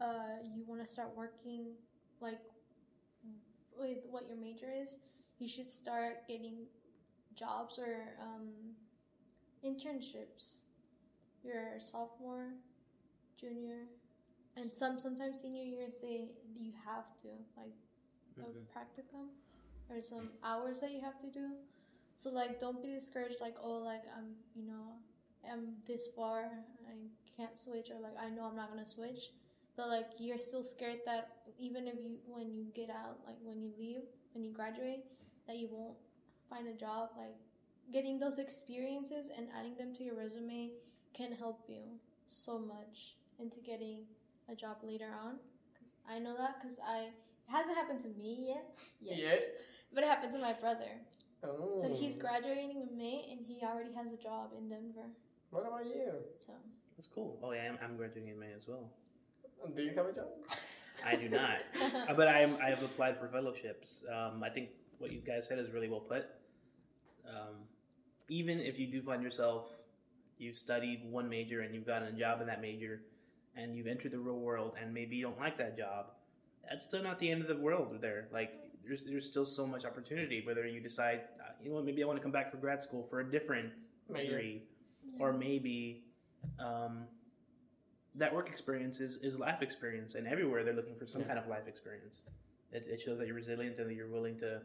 uh, 0.00 0.42
you 0.52 0.64
want 0.66 0.84
to 0.84 0.86
start 0.92 1.10
working 1.16 1.74
like 2.20 2.40
with 3.78 3.98
what 4.10 4.26
your 4.28 4.38
major 4.38 4.66
is, 4.74 4.96
you 5.38 5.48
should 5.48 5.70
start 5.70 6.26
getting 6.26 6.66
jobs 7.36 7.78
or 7.78 8.14
um, 8.20 8.50
internships. 9.64 10.62
Your 11.44 11.78
sophomore, 11.78 12.54
junior, 13.40 13.84
and 14.56 14.72
some 14.72 14.98
sometimes 14.98 15.42
senior 15.42 15.62
years 15.62 15.98
they 16.02 16.30
you 16.56 16.72
have 16.84 17.04
to 17.22 17.28
like 17.56 17.74
practicum 18.74 19.28
or 19.88 20.00
some 20.00 20.30
hours 20.44 20.80
that 20.80 20.90
you 20.90 21.00
have 21.00 21.18
to 21.20 21.26
do. 21.26 21.50
So 22.16 22.30
like 22.30 22.60
don't 22.60 22.82
be 22.82 22.94
discouraged 22.94 23.40
like 23.40 23.56
oh 23.62 23.78
like 23.78 24.02
I'm 24.16 24.34
you 24.54 24.66
know 24.66 24.96
I'm 25.50 25.74
this 25.86 26.08
far 26.16 26.50
I 26.88 26.92
can't 27.36 27.58
switch 27.60 27.90
or 27.90 28.00
like 28.00 28.16
I 28.20 28.30
know 28.30 28.44
I'm 28.44 28.56
not 28.56 28.70
gonna 28.70 28.86
switch. 28.86 29.30
But 29.76 29.88
like 29.88 30.06
you're 30.18 30.38
still 30.38 30.64
scared 30.64 31.00
that 31.04 31.28
even 31.58 31.86
if 31.86 31.94
you 32.02 32.16
when 32.26 32.50
you 32.50 32.66
get 32.74 32.90
out, 32.90 33.18
like 33.26 33.36
when 33.42 33.60
you 33.60 33.70
leave, 33.78 34.02
when 34.32 34.44
you 34.44 34.52
graduate, 34.52 35.04
that 35.46 35.56
you 35.56 35.68
won't 35.70 35.96
find 36.48 36.68
a 36.68 36.72
job. 36.72 37.10
Like 37.16 37.36
getting 37.92 38.18
those 38.18 38.38
experiences 38.38 39.30
and 39.36 39.48
adding 39.58 39.76
them 39.76 39.94
to 39.96 40.04
your 40.04 40.16
resume 40.16 40.70
can 41.12 41.32
help 41.32 41.60
you 41.68 41.82
so 42.26 42.58
much 42.58 43.16
into 43.38 43.60
getting 43.60 44.04
a 44.50 44.54
job 44.54 44.76
later 44.82 45.10
on. 45.22 45.36
Cause 45.78 45.92
I 46.08 46.18
know 46.18 46.36
that 46.38 46.56
because 46.60 46.78
I 46.86 47.08
it 47.48 47.52
hasn't 47.52 47.76
happened 47.76 48.02
to 48.02 48.08
me 48.08 48.54
yet. 48.54 48.78
Yet? 49.00 49.60
But 49.92 50.04
it 50.04 50.08
happened 50.08 50.32
to 50.32 50.38
my 50.38 50.52
brother. 50.52 50.90
Oh. 51.44 51.78
So 51.80 51.94
he's 51.94 52.16
graduating 52.16 52.70
in 52.70 52.96
May 52.96 53.28
and 53.30 53.40
he 53.46 53.64
already 53.64 53.92
has 53.92 54.06
a 54.12 54.22
job 54.22 54.50
in 54.58 54.68
Denver. 54.68 55.08
What 55.50 55.66
about 55.66 55.86
you? 55.86 56.12
So 56.44 56.52
That's 56.96 57.08
cool. 57.14 57.38
Oh 57.42 57.52
yeah, 57.52 57.70
I'm, 57.70 57.78
I'm 57.82 57.96
graduating 57.96 58.28
in 58.30 58.38
May 58.38 58.52
as 58.56 58.66
well. 58.66 58.90
Do 59.74 59.82
you 59.82 59.94
have 59.94 60.06
a 60.06 60.12
job? 60.12 60.26
I 61.04 61.14
do 61.16 61.28
not, 61.28 61.58
Uh, 62.08 62.14
but 62.14 62.26
I 62.28 62.40
am. 62.40 62.56
I 62.62 62.70
have 62.70 62.82
applied 62.82 63.18
for 63.18 63.28
fellowships. 63.28 64.04
Um, 64.10 64.42
I 64.42 64.48
think 64.48 64.70
what 64.98 65.12
you 65.12 65.20
guys 65.20 65.46
said 65.46 65.58
is 65.58 65.70
really 65.70 65.88
well 65.88 66.00
put. 66.00 66.24
Um, 67.28 67.56
even 68.28 68.60
if 68.60 68.78
you 68.78 68.86
do 68.86 69.02
find 69.02 69.22
yourself, 69.22 69.66
you've 70.38 70.56
studied 70.56 71.02
one 71.10 71.28
major 71.28 71.60
and 71.60 71.74
you've 71.74 71.86
gotten 71.86 72.08
a 72.08 72.18
job 72.18 72.40
in 72.40 72.46
that 72.46 72.60
major, 72.62 73.02
and 73.56 73.76
you've 73.76 73.86
entered 73.86 74.12
the 74.12 74.18
real 74.18 74.38
world, 74.38 74.74
and 74.80 74.92
maybe 74.92 75.16
you 75.16 75.24
don't 75.24 75.38
like 75.38 75.58
that 75.58 75.76
job, 75.76 76.06
that's 76.68 76.84
still 76.84 77.02
not 77.02 77.18
the 77.18 77.30
end 77.30 77.42
of 77.42 77.48
the 77.48 77.56
world. 77.56 77.98
There, 78.00 78.28
like 78.32 78.50
there's 78.86 79.04
there's 79.04 79.24
still 79.26 79.46
so 79.46 79.66
much 79.66 79.84
opportunity. 79.84 80.42
Whether 80.46 80.66
you 80.66 80.80
decide, 80.80 81.20
uh, 81.40 81.50
you 81.62 81.68
know, 81.70 81.76
what, 81.76 81.84
maybe 81.84 82.02
I 82.02 82.06
want 82.06 82.18
to 82.18 82.22
come 82.22 82.32
back 82.32 82.50
for 82.50 82.56
grad 82.56 82.82
school 82.82 83.02
for 83.04 83.20
a 83.20 83.30
different 83.30 83.72
Major. 84.10 84.30
degree, 84.30 84.62
or 85.18 85.32
maybe 85.32 86.02
um, 86.58 87.04
that 88.14 88.32
work 88.34 88.48
experience 88.48 89.00
is, 89.00 89.18
is 89.18 89.38
life 89.38 89.60
experience, 89.62 90.14
and 90.14 90.26
everywhere 90.26 90.64
they're 90.64 90.74
looking 90.74 90.96
for 90.96 91.06
some 91.06 91.22
Yeah. 91.22 91.26
kind 91.28 91.38
of 91.38 91.48
life 91.48 91.66
experience. 91.66 92.22
It, 92.72 92.86
it 92.88 93.00
shows 93.00 93.18
that 93.18 93.26
you're 93.26 93.36
resilient 93.36 93.78
and 93.78 93.88
that 93.90 93.94
you're 93.94 94.08
willing 94.08 94.38
to 94.38 94.60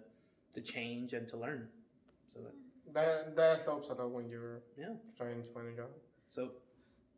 to 0.54 0.62
change 0.62 1.14
and 1.14 1.28
to 1.30 1.38
learn. 1.38 1.68
So 2.28 2.40
that, 2.42 2.54
That 2.94 3.36
that 3.36 3.64
helps 3.66 3.90
a 3.90 3.94
lot 3.94 4.10
when 4.12 4.30
you're 4.30 4.62
Yeah. 4.78 4.94
trying 5.18 5.42
to 5.44 5.50
find 5.54 5.68
a 5.70 5.76
job. 5.76 5.90
so 6.30 6.52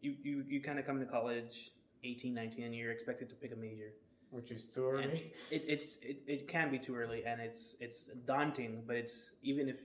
you 0.02 0.16
you, 0.24 0.44
you 0.48 0.62
kind 0.62 0.78
of 0.80 0.86
come 0.86 1.00
to 1.00 1.06
college 1.06 1.72
18, 2.04 2.34
19, 2.34 2.66
and 2.66 2.76
you're 2.76 2.92
expected 2.92 3.30
to 3.30 3.36
pick 3.36 3.54
a 3.54 3.56
major. 3.56 3.92
Which 4.34 4.50
is 4.50 4.66
too 4.66 4.86
early. 4.90 5.32
it, 5.52 5.64
it's 5.68 5.98
it, 6.02 6.18
it 6.28 6.48
can 6.48 6.72
be 6.72 6.80
too 6.80 6.96
early, 6.96 7.24
and 7.24 7.40
it's 7.40 7.76
it's 7.80 8.02
daunting. 8.26 8.84
But 8.88 8.96
it's 8.96 9.32
even 9.44 9.70
if 9.70 9.78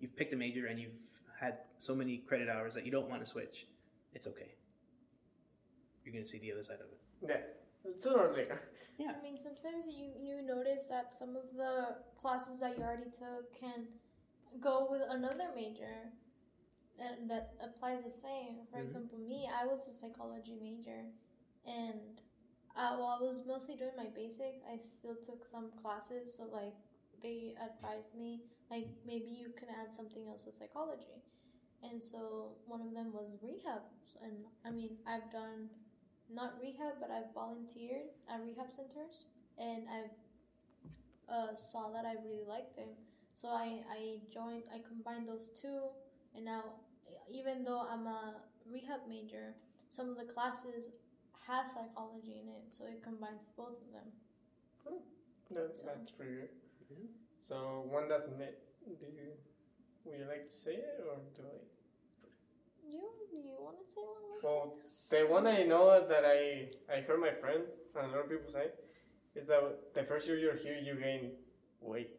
you've 0.00 0.16
picked 0.16 0.32
a 0.32 0.36
major 0.36 0.66
and 0.66 0.80
you've 0.80 1.04
had 1.40 1.58
so 1.78 1.94
many 1.94 2.18
credit 2.18 2.48
hours 2.48 2.74
that 2.74 2.84
you 2.84 2.90
don't 2.90 3.08
want 3.08 3.22
to 3.22 3.26
switch, 3.26 3.66
it's 4.14 4.26
okay. 4.26 4.50
You're 6.04 6.12
gonna 6.12 6.26
see 6.26 6.38
the 6.38 6.50
other 6.52 6.62
side 6.64 6.80
of 6.80 6.90
it. 6.90 7.00
yeah, 7.30 7.92
sooner 7.96 8.28
or 8.28 8.32
later. 8.34 8.60
Yeah. 8.98 9.12
I 9.16 9.22
mean, 9.22 9.38
sometimes 9.38 9.86
you 9.86 10.10
you 10.18 10.42
notice 10.42 10.86
that 10.90 11.14
some 11.14 11.36
of 11.36 11.44
the 11.56 12.02
classes 12.20 12.58
that 12.58 12.76
you 12.76 12.82
already 12.82 13.10
took 13.16 13.54
can 13.58 13.86
go 14.60 14.88
with 14.90 15.02
another 15.08 15.50
major, 15.54 16.10
and 16.98 17.30
that 17.30 17.54
applies 17.62 18.02
the 18.02 18.10
same. 18.10 18.66
For 18.72 18.78
Mhm. 18.80 18.86
example, 18.86 19.18
me, 19.18 19.48
I 19.60 19.66
was 19.66 19.86
a 19.88 19.94
psychology 19.94 20.56
major, 20.60 21.00
and 21.64 22.20
uh, 22.78 22.94
while 22.96 23.18
I 23.20 23.22
was 23.26 23.42
mostly 23.46 23.74
doing 23.74 23.96
my 23.96 24.06
basics, 24.14 24.62
I 24.64 24.78
still 24.78 25.16
took 25.26 25.44
some 25.44 25.70
classes. 25.82 26.34
So 26.36 26.44
like 26.52 26.74
they 27.22 27.54
advised 27.58 28.14
me 28.16 28.42
like 28.70 28.86
maybe 29.06 29.30
you 29.34 29.50
can 29.58 29.68
add 29.68 29.92
something 29.92 30.28
else 30.28 30.44
with 30.46 30.54
psychology, 30.54 31.18
and 31.82 32.02
so 32.02 32.54
one 32.66 32.80
of 32.80 32.94
them 32.94 33.12
was 33.12 33.36
rehab. 33.42 33.82
And 34.22 34.46
I 34.64 34.70
mean, 34.70 34.96
I've 35.06 35.30
done 35.32 35.68
not 36.30 36.54
rehab, 36.62 37.00
but 37.00 37.10
I've 37.10 37.34
volunteered 37.34 38.14
at 38.32 38.40
rehab 38.40 38.70
centers, 38.70 39.26
and 39.58 39.82
I've 39.90 40.14
uh, 41.28 41.56
saw 41.56 41.90
that 41.90 42.04
I 42.04 42.14
really 42.24 42.44
liked 42.46 42.76
them. 42.76 42.88
So 43.34 43.48
I, 43.48 43.80
I 43.90 44.18
joined, 44.32 44.64
I 44.74 44.80
combined 44.86 45.28
those 45.28 45.50
two, 45.50 45.78
and 46.34 46.44
now 46.44 46.64
even 47.30 47.64
though 47.64 47.86
I'm 47.90 48.06
a 48.06 48.36
rehab 48.70 49.00
major, 49.08 49.54
some 49.90 50.08
of 50.10 50.16
the 50.16 50.24
classes 50.32 50.90
has 51.48 51.72
psychology 51.72 52.36
in 52.42 52.48
it, 52.48 52.64
so 52.68 52.84
it 52.84 53.02
combines 53.02 53.48
both 53.56 53.80
of 53.80 53.92
them. 53.92 54.08
That, 55.50 55.76
So- 55.76 55.86
that's 55.86 56.10
pretty 56.10 56.32
good. 56.32 56.50
Yeah. 56.90 56.96
So 57.40 57.84
one 57.88 58.08
doesn't 58.08 58.38
make. 58.38 58.56
Do 58.84 59.06
you? 59.06 59.32
Would 60.04 60.18
you 60.20 60.26
like 60.26 60.44
to 60.44 60.56
say 60.64 60.74
it 60.74 61.00
or 61.00 61.16
do 61.36 61.42
I? 61.42 61.56
You 62.86 63.02
do 63.30 63.36
you 63.36 63.56
want 63.58 63.78
to 63.80 63.86
say 63.86 64.00
one? 64.00 64.22
more 64.28 64.40
Well, 64.42 64.78
the 65.10 65.26
one 65.26 65.46
I 65.46 65.62
know 65.64 66.06
that 66.06 66.24
I 66.24 66.70
I 66.94 67.00
heard 67.00 67.20
my 67.20 67.32
friend 67.32 67.64
and 67.96 68.06
a 68.06 68.16
lot 68.16 68.24
of 68.24 68.30
people 68.30 68.50
say 68.50 68.70
is 69.34 69.46
that 69.46 69.94
the 69.94 70.04
first 70.04 70.26
year 70.28 70.38
you're 70.38 70.56
here 70.56 70.78
you 70.78 70.94
gain 70.94 71.32
weight. 71.80 72.10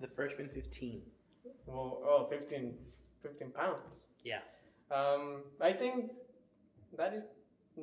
The 0.00 0.08
freshman 0.08 0.48
15. 0.48 1.02
Well, 1.66 2.02
oh, 2.04 2.26
15, 2.28 2.76
15 3.22 3.50
pounds. 3.52 4.06
Yeah. 4.24 4.40
Um, 4.90 5.44
I 5.60 5.72
think 5.72 6.12
that 6.96 7.14
is 7.14 7.24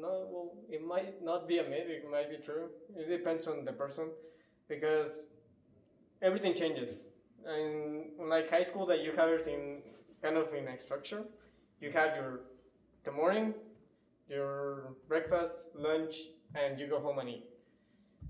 not 0.02 0.30
well. 0.32 0.54
It 0.70 0.86
might 0.86 1.24
not 1.24 1.48
be 1.48 1.60
a 1.60 1.64
myth. 1.64 1.88
It 1.88 2.10
might 2.10 2.30
be 2.30 2.38
true. 2.38 2.70
It 2.96 3.10
depends 3.10 3.48
on 3.48 3.66
the 3.66 3.74
person 3.74 4.10
because 4.68 5.26
everything 6.22 6.54
changes. 6.54 7.04
And 7.46 8.06
like 8.30 8.50
high 8.50 8.64
school, 8.64 8.86
that 8.88 9.04
you 9.04 9.12
have 9.12 9.30
everything 9.30 9.82
kind 10.22 10.38
of 10.38 10.54
in 10.54 10.68
a 10.68 10.78
structure. 10.78 11.24
You 11.80 11.92
have 11.92 12.16
your 12.16 12.42
the 13.04 13.12
morning, 13.12 13.54
your 14.30 14.96
breakfast, 15.08 15.68
lunch, 15.76 16.16
and 16.56 16.80
you 16.80 16.88
go 16.88 17.00
home 17.00 17.20
and 17.20 17.30
eat. 17.30 17.46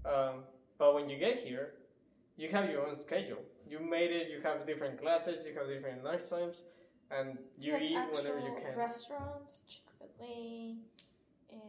Um, 0.05 0.43
but 0.77 0.93
when 0.93 1.09
you 1.09 1.17
get 1.17 1.39
here, 1.39 1.73
you 2.37 2.49
have 2.49 2.69
your 2.69 2.87
own 2.87 2.95
schedule. 2.95 3.41
You 3.67 3.79
made 3.79 4.11
it. 4.11 4.29
You 4.29 4.39
have 4.43 4.67
different 4.67 5.01
classes. 5.01 5.45
You 5.45 5.53
have 5.57 5.67
different 5.67 6.03
lunch 6.03 6.29
times, 6.29 6.61
and 7.09 7.37
you 7.59 7.73
have 7.73 7.81
eat 7.81 7.97
whenever 8.11 8.39
you 8.39 8.55
can. 8.61 8.77
Restaurants, 8.77 9.61
Chick 9.67 9.81
Fil 9.97 10.27
A, 10.27 10.75
and 11.51 11.61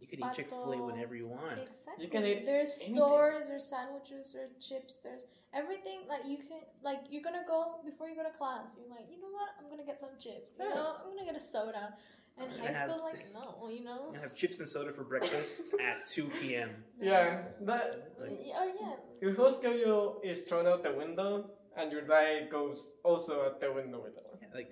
You 0.00 0.06
can 0.06 0.20
eat 0.20 0.34
Chick 0.36 0.48
fil 0.50 0.72
A 0.72 0.82
whenever 0.82 1.14
you 1.16 1.26
want. 1.28 1.58
Exactly. 1.58 2.04
You 2.04 2.10
can 2.10 2.24
eat 2.24 2.44
There's 2.46 2.78
anything. 2.82 2.96
stores, 2.96 3.48
there's 3.48 3.64
sandwiches, 3.66 4.32
there's 4.34 4.52
chips, 4.60 4.98
there's 5.02 5.24
everything 5.54 6.00
like 6.08 6.22
you 6.26 6.38
can 6.38 6.60
like 6.82 7.00
you're 7.10 7.22
gonna 7.22 7.44
go 7.46 7.76
before 7.84 8.08
you 8.08 8.16
go 8.16 8.22
to 8.24 8.30
class. 8.36 8.70
You're 8.78 8.90
like, 8.90 9.06
you 9.10 9.20
know 9.20 9.30
what? 9.32 9.50
I'm 9.58 9.70
gonna 9.70 9.84
get 9.86 10.00
some 10.00 10.10
chips. 10.18 10.54
You 10.58 10.66
Yeah. 10.66 10.74
know, 10.74 10.96
I'm 11.04 11.16
gonna 11.16 11.24
get 11.32 11.40
a 11.40 11.44
soda. 11.44 11.94
And 12.36 12.50
high 12.50 12.66
gonna 12.66 12.72
have- 12.78 12.90
school, 12.90 13.02
like 13.04 13.32
no, 13.32 13.68
you 13.68 13.84
know. 13.84 14.12
I 14.16 14.18
have 14.18 14.34
chips 14.34 14.58
and 14.58 14.68
soda 14.68 14.92
for 14.92 15.04
breakfast 15.04 15.72
at 15.88 16.06
2 16.08 16.24
p.m. 16.40 16.84
Yeah, 17.00 17.44
that 17.60 18.10
Like- 18.20 18.40
Oh 18.60 18.72
yeah. 18.80 18.96
your 19.20 19.34
whole 19.34 19.48
schedule 19.50 20.20
is 20.24 20.42
thrown 20.42 20.66
out 20.66 20.82
the 20.82 20.92
window, 20.92 21.50
and 21.76 21.92
your 21.92 22.02
diet 22.02 22.50
goes 22.50 22.92
also 23.04 23.42
out 23.46 23.60
the 23.60 23.72
window 23.72 24.00
with 24.02 24.16
that. 24.16 24.34
Yeah, 24.42 24.48
Like 24.52 24.70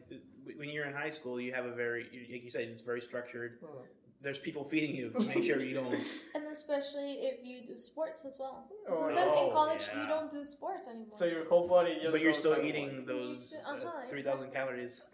when 0.57 0.71
you're 0.71 0.87
in 0.87 0.93
high 0.93 1.11
school, 1.11 1.41
you 1.41 1.55
have 1.55 1.65
a 1.65 1.73
very, 1.73 2.03
like 2.33 2.43
you 2.43 2.51
said, 2.51 2.63
it's 2.63 2.81
very 2.83 3.01
structured. 3.01 3.61
Mhm. 3.63 3.87
There's 4.23 4.39
people 4.39 4.63
feeding 4.63 4.95
you 4.95 5.11
to 5.11 5.21
make 5.21 5.43
sure 5.45 5.61
you 5.61 5.75
don't. 5.75 5.95
And 6.35 6.45
especially 6.53 7.15
if 7.31 7.45
you 7.45 7.67
do 7.67 7.77
sports 7.77 8.25
as 8.25 8.37
well. 8.39 8.69
Oh, 8.89 8.95
Sometimes 8.95 9.33
oh, 9.35 9.47
in 9.49 9.53
college 9.53 9.83
yeah. 9.93 10.03
you 10.03 10.09
don't 10.09 10.31
do 10.31 10.45
sports 10.45 10.87
anymore. 10.87 11.15
So 11.15 11.25
your 11.25 11.45
whole 11.49 11.67
body 11.69 11.95
just. 12.01 12.13
But 12.13 12.21
you're 12.21 12.33
still 12.33 12.53
somewhere. 12.53 12.69
eating 12.71 13.05
those 13.05 13.57
uh, 13.67 13.73
Uh-huh, 13.73 14.09
3,000 14.09 14.53
calories. 14.53 15.03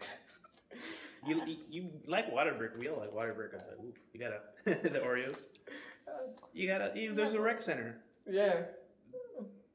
You, 1.27 1.41
you 1.45 1.57
you 1.69 1.89
like 2.07 2.33
Whataburger? 2.33 2.79
We 2.79 2.87
all 2.87 2.99
like 2.99 3.11
Whataburger. 3.13 3.55
Uh, 3.55 3.83
ooh, 3.83 3.93
you 4.13 4.19
gotta 4.21 4.39
the 4.89 4.99
Oreos. 4.99 5.47
You 6.53 6.65
gotta. 6.69 6.93
You, 6.97 7.13
there's 7.13 7.33
a 7.33 7.41
rec 7.41 7.61
center. 7.61 7.97
Yeah, 8.25 8.61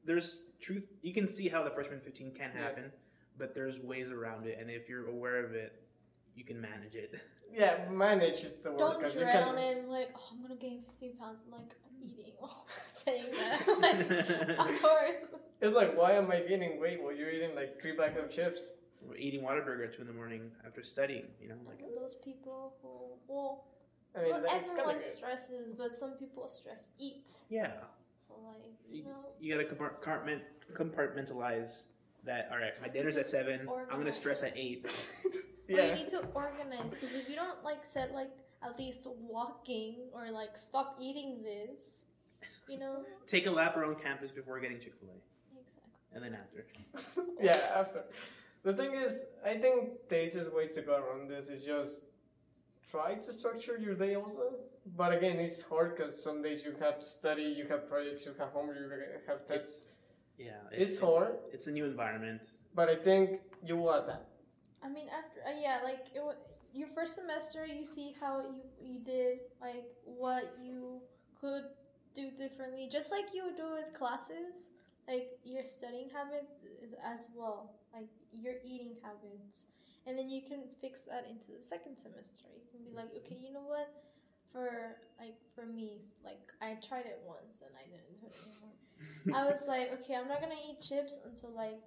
There's 0.03 0.39
truth. 0.59 0.87
You 1.03 1.13
can 1.13 1.27
see 1.27 1.47
how 1.47 1.63
the 1.63 1.69
freshman 1.69 1.99
15 1.99 2.31
can 2.33 2.49
Yes. 2.55 2.63
happen, 2.63 2.91
but 3.37 3.53
there's 3.53 3.79
ways 3.79 4.09
around 4.09 4.47
it, 4.47 4.57
and 4.59 4.71
if 4.71 4.89
you're 4.89 5.07
aware 5.07 5.45
of 5.45 5.53
it, 5.53 5.83
you 6.35 6.43
can 6.43 6.59
manage 6.61 6.95
it. 6.95 7.15
yeah. 7.53 7.85
Manage 7.91 8.43
is 8.43 8.55
the 8.55 8.71
word 8.71 8.79
Don't 8.79 8.97
because 8.99 9.15
you 9.15 9.21
drown 9.21 9.55
can. 9.55 9.77
in 9.77 9.89
like, 9.89 10.09
oh, 10.17 10.29
I'm 10.33 10.41
gonna 10.41 10.55
gain 10.55 10.81
15 10.99 11.17
pounds. 11.17 11.39
I'm 11.45 11.51
like, 11.53 11.71
I'm 11.85 12.03
eating 12.03 12.33
while 12.39 12.65
saying 13.05 13.25
that. 13.31 13.67
like, 14.57 14.59
of 14.75 14.81
course. 14.81 15.15
It's 15.61 15.75
like, 15.75 15.97
why 15.97 16.13
am 16.13 16.29
I 16.31 16.41
gaining 16.41 16.79
weight 16.79 17.01
while 17.01 17.13
you're 17.13 17.29
eating 17.31 17.55
like 17.55 17.81
three 17.81 17.93
bags 17.95 18.17
of 18.17 18.29
chips? 18.29 18.77
We're 19.01 19.15
eating 19.17 19.41
Whataburger 19.41 19.85
at 19.85 19.93
two 19.95 20.01
in 20.01 20.07
the 20.07 20.13
morning 20.13 20.51
after 20.65 20.83
studying. 20.83 21.25
You 21.41 21.49
know, 21.49 21.55
like 21.67 21.79
Like 21.81 21.95
those 21.95 22.15
people 22.15 22.73
who, 22.81 23.33
well, 23.33 23.65
I 24.17 24.21
mean, 24.23 24.31
not 24.31 24.47
that's 24.47 24.67
kind 24.69 24.79
everyone 24.79 25.01
stresses, 25.01 25.73
but 25.73 25.93
some 25.95 26.11
people 26.13 26.47
stress 26.49 26.87
eat. 26.99 27.29
yeah. 27.49 27.71
So 28.27 28.33
like, 28.47 28.73
you 28.89 28.97
You, 28.99 29.03
know, 29.03 29.15
you 29.39 29.53
gotta 29.53 29.65
compartment, 29.67 30.41
compartmentalize 30.73 31.85
that. 32.23 32.49
All 32.51 32.57
right, 32.57 32.73
my 32.81 32.87
dinner's 32.87 33.17
at 33.17 33.29
seven. 33.29 33.67
I'm 33.91 33.97
gonna 33.99 34.11
stress 34.11 34.43
at 34.43 34.53
eight. 34.57 34.85
Or 35.69 35.79
you 35.81 35.93
need 35.93 36.09
to 36.09 36.19
organize 36.33 36.89
because 36.91 37.13
if 37.15 37.29
you 37.29 37.35
don't 37.35 37.63
like 37.63 37.79
set 37.91 38.13
like 38.13 38.31
at 38.63 38.77
least 38.79 39.05
walking 39.19 39.95
or 40.13 40.31
like 40.31 40.57
stop 40.57 40.97
eating 40.99 41.43
this, 41.43 42.01
you 42.67 42.79
know. 42.79 43.03
Take 43.27 43.45
a 43.47 43.51
lap 43.51 43.77
around 43.77 44.01
campus 44.01 44.31
before 44.31 44.59
getting 44.59 44.79
Chick 44.79 44.93
Fil 44.99 45.09
A, 45.09 45.17
Exactly. 45.59 46.13
and 46.13 46.23
then 46.23 46.33
after. 46.41 46.65
yeah. 47.41 47.59
After 47.79 48.03
the 48.63 48.73
thing 48.73 48.93
is, 48.95 49.25
I 49.45 49.55
think 49.57 50.07
the 50.09 50.25
easiest 50.25 50.53
way 50.53 50.67
to 50.67 50.81
go 50.81 50.95
around 50.95 51.29
this 51.29 51.47
is 51.47 51.63
just 51.65 52.01
try 52.89 53.15
to 53.15 53.33
structure 53.33 53.77
your 53.77 53.93
day 53.95 54.15
also. 54.15 54.55
But 54.95 55.13
again, 55.13 55.37
it's 55.39 55.61
hard 55.63 55.95
because 55.97 56.21
some 56.21 56.41
days 56.43 56.63
you 56.63 56.75
have 56.79 57.01
study, 57.03 57.43
you 57.43 57.65
have 57.67 57.89
projects, 57.89 58.25
you 58.25 58.33
have 58.37 58.49
homework, 58.49 58.77
you 58.77 59.19
have 59.27 59.45
tests. 59.47 59.87
It's, 59.87 59.89
yeah, 60.37 60.51
It's 60.71 60.99
hard, 60.99 61.35
It's 61.51 61.67
a 61.67 61.71
new 61.71 61.85
environment. 61.85 62.43
but 62.75 62.89
I 62.89 62.95
think 62.95 63.39
you 63.63 63.77
will 63.77 63.91
adapt. 63.93 64.29
I 64.85 64.89
mean, 64.89 65.07
after 65.09 65.41
uh, 65.41 65.57
yeah, 65.59 65.79
like 65.83 66.05
it, 66.13 66.21
your 66.73 66.87
first 66.89 67.15
semester, 67.15 67.65
you 67.65 67.83
see 67.85 68.13
how 68.21 68.41
you 68.41 68.61
you 68.79 68.99
did, 68.99 69.39
like 69.61 69.85
what 70.05 70.53
you 70.61 71.01
could 71.41 71.65
do 72.15 72.29
differently, 72.37 72.87
just 72.91 73.11
like 73.11 73.33
you 73.33 73.45
would 73.45 73.57
do 73.57 73.73
with 73.73 73.93
classes, 73.97 74.71
like 75.07 75.29
your 75.43 75.63
studying 75.63 76.09
habits 76.13 76.51
as 77.03 77.29
well, 77.35 77.73
like 77.93 78.09
your 78.31 78.55
eating 78.63 78.93
habits, 79.01 79.65
and 80.05 80.17
then 80.17 80.29
you 80.29 80.41
can 80.43 80.61
fix 80.81 81.05
that 81.09 81.25
into 81.29 81.57
the 81.57 81.65
second 81.65 81.97
semester. 81.97 82.45
You 82.53 82.69
can 82.69 82.85
be 82.85 82.93
like, 82.95 83.09
okay, 83.25 83.37
you 83.41 83.51
know 83.51 83.65
what? 83.65 83.89
For 84.53 85.01
like 85.19 85.35
for 85.55 85.65
me, 85.65 86.05
like 86.23 86.45
I 86.61 86.77
tried 86.85 87.09
it 87.09 87.19
once 87.25 87.65
and 87.65 87.73
I 87.73 87.89
didn't 87.89 88.21
do 88.21 88.27
it 88.29 88.35
anymore. 88.45 88.77
I 89.33 89.49
was 89.49 89.65
like, 89.67 89.91
okay, 89.97 90.13
I'm 90.15 90.27
not 90.29 90.41
gonna 90.41 90.61
eat 90.61 90.77
chips 90.79 91.17
until 91.25 91.51
like 91.57 91.81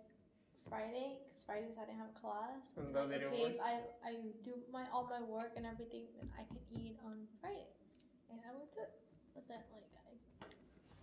Friday, 0.68 1.18
Fridays 1.48 1.80
I 1.80 1.88
didn't 1.88 1.96
have 2.04 2.12
class. 2.12 2.76
And 2.76 2.92
I'm 2.92 2.92
that 2.92 3.08
like, 3.08 3.24
didn't 3.24 3.32
okay, 3.32 3.42
work? 3.48 3.56
if 3.56 3.60
I 3.64 3.74
I 4.04 4.12
do 4.44 4.52
my 4.68 4.84
all 4.92 5.08
my 5.08 5.24
work 5.24 5.56
and 5.56 5.64
everything, 5.64 6.04
then 6.20 6.28
I 6.36 6.44
can 6.44 6.60
eat 6.76 7.00
on 7.00 7.24
Friday, 7.40 7.72
and 8.28 8.38
I 8.44 8.52
would 8.52 8.68
do 8.68 8.84
it. 8.84 8.92
But 9.32 9.48
then 9.48 9.64
like 9.72 9.88
I 9.96 10.12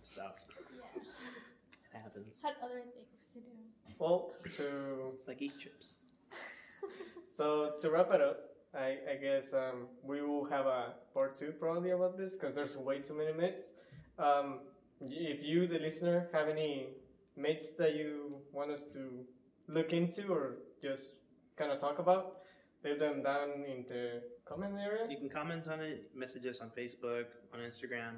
Stop. 0.00 0.38
yeah. 0.70 1.02
it 1.02 1.98
happens. 1.98 2.38
Had 2.42 2.54
other 2.62 2.80
things 2.94 3.26
to 3.34 3.40
do. 3.42 3.50
Well, 3.98 4.30
to 4.56 5.10
It's 5.14 5.26
like 5.26 5.42
eat 5.42 5.58
chips. 5.58 5.98
so 7.28 7.72
to 7.80 7.90
wrap 7.90 8.12
it 8.14 8.20
up, 8.20 8.38
I, 8.72 8.98
I 9.10 9.14
guess 9.20 9.52
um, 9.52 9.88
we 10.04 10.22
will 10.22 10.44
have 10.44 10.66
a 10.66 10.94
part 11.12 11.36
two 11.38 11.52
probably 11.58 11.90
about 11.90 12.16
this 12.16 12.36
because 12.36 12.54
there's 12.54 12.76
way 12.76 13.00
too 13.00 13.14
many 13.14 13.32
myths. 13.32 13.72
Um, 14.18 14.60
if 15.00 15.42
you, 15.42 15.66
the 15.66 15.78
listener, 15.78 16.28
have 16.32 16.48
any 16.48 16.88
myths 17.36 17.72
that 17.72 17.96
you 17.96 18.36
want 18.52 18.70
us 18.70 18.82
to 18.92 19.24
look 19.68 19.92
into 19.92 20.28
or 20.32 20.56
just 20.82 21.12
kind 21.56 21.70
of 21.72 21.78
talk 21.78 21.98
about, 21.98 22.38
leave 22.84 22.98
them 22.98 23.22
down 23.22 23.50
in 23.66 23.84
the 23.88 24.22
comment 24.44 24.74
area. 24.78 25.06
You 25.10 25.16
can 25.16 25.28
comment 25.28 25.66
on 25.68 25.80
it, 25.80 26.10
message 26.14 26.46
us 26.46 26.60
on 26.60 26.70
Facebook, 26.70 27.24
on 27.52 27.60
Instagram. 27.60 28.14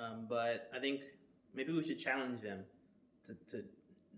Um, 0.00 0.26
but 0.28 0.70
I 0.74 0.78
think 0.80 1.00
maybe 1.54 1.72
we 1.72 1.84
should 1.84 1.98
challenge 1.98 2.40
them 2.42 2.60
to, 3.26 3.34
to 3.52 3.64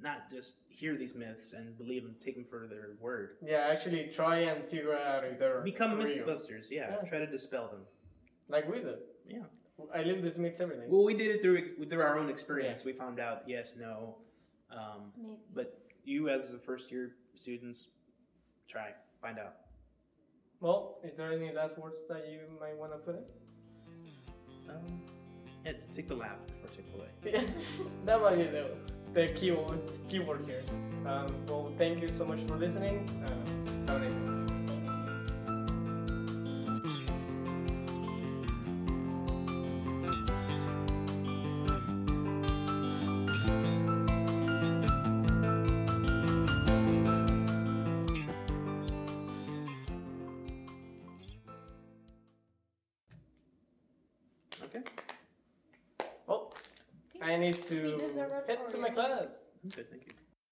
not 0.01 0.31
just 0.31 0.57
hear 0.69 0.97
these 0.97 1.15
myths 1.15 1.53
and 1.55 1.77
believe 1.79 2.03
them, 2.03 2.15
take 2.25 2.35
them 2.35 2.45
for 2.45 2.67
their 2.67 2.91
word. 3.01 3.37
Yeah, 3.45 3.67
actually 3.71 4.11
try 4.13 4.39
and 4.41 4.65
figure 4.69 4.97
out 4.97 5.25
if 5.25 5.39
they're 5.39 5.61
Become 5.63 5.99
real. 5.99 6.07
mythbusters, 6.27 6.71
yeah. 6.71 6.97
Yeah. 7.03 7.09
Try 7.09 7.19
to 7.19 7.27
dispel 7.27 7.69
them. 7.69 7.81
Like 8.49 8.69
we 8.71 8.81
do. 8.81 8.95
Yeah. 9.29 9.39
I 9.95 10.03
live 10.03 10.23
this 10.23 10.39
myths 10.39 10.61
every 10.61 10.77
day. 10.77 10.85
Well, 10.89 11.05
we 11.05 11.15
did 11.15 11.31
it 11.35 11.43
through 11.43 11.85
through 11.87 12.01
our 12.01 12.19
own 12.19 12.31
experience. 12.31 12.85
We 12.85 12.93
found 12.95 13.21
out 13.21 13.43
yes, 13.47 13.75
no. 13.79 14.17
Um, 14.71 15.13
Maybe. 15.21 15.35
but 15.55 15.79
you, 16.07 16.29
as 16.29 16.51
the 16.51 16.59
first 16.59 16.91
year 16.91 17.13
students, 17.35 17.89
try 18.69 18.91
find 19.21 19.39
out. 19.39 19.55
Well, 20.61 20.99
is 21.05 21.17
there 21.17 21.33
any 21.33 21.53
last 21.53 21.79
words 21.79 21.99
that 22.09 22.29
you 22.31 22.41
might 22.61 22.77
want 22.77 22.93
to 22.93 22.99
put 22.99 23.17
in? 23.17 23.23
Um, 24.71 25.01
yeah, 25.65 25.73
take 25.95 26.09
the 26.09 26.15
lap 26.15 26.41
for 26.61 26.75
Chick 26.75 26.87
Fil 26.91 27.03
A. 27.03 27.33
Yeah, 27.33 27.43
that 28.05 28.21
might 28.21 28.37
be 28.37 28.45
the, 28.45 28.71
the 29.13 29.29
keyword, 29.35 29.81
keyword 30.09 30.45
here. 30.47 30.63
Um, 31.07 31.35
well, 31.47 31.73
thank 31.77 32.01
you 32.01 32.09
so 32.09 32.25
much 32.25 32.41
for 32.41 32.57
listening. 32.57 33.09
Uh, 33.27 33.93
have 33.93 34.03
a 34.03 34.09
nice 34.09 34.15
day. 34.15 34.46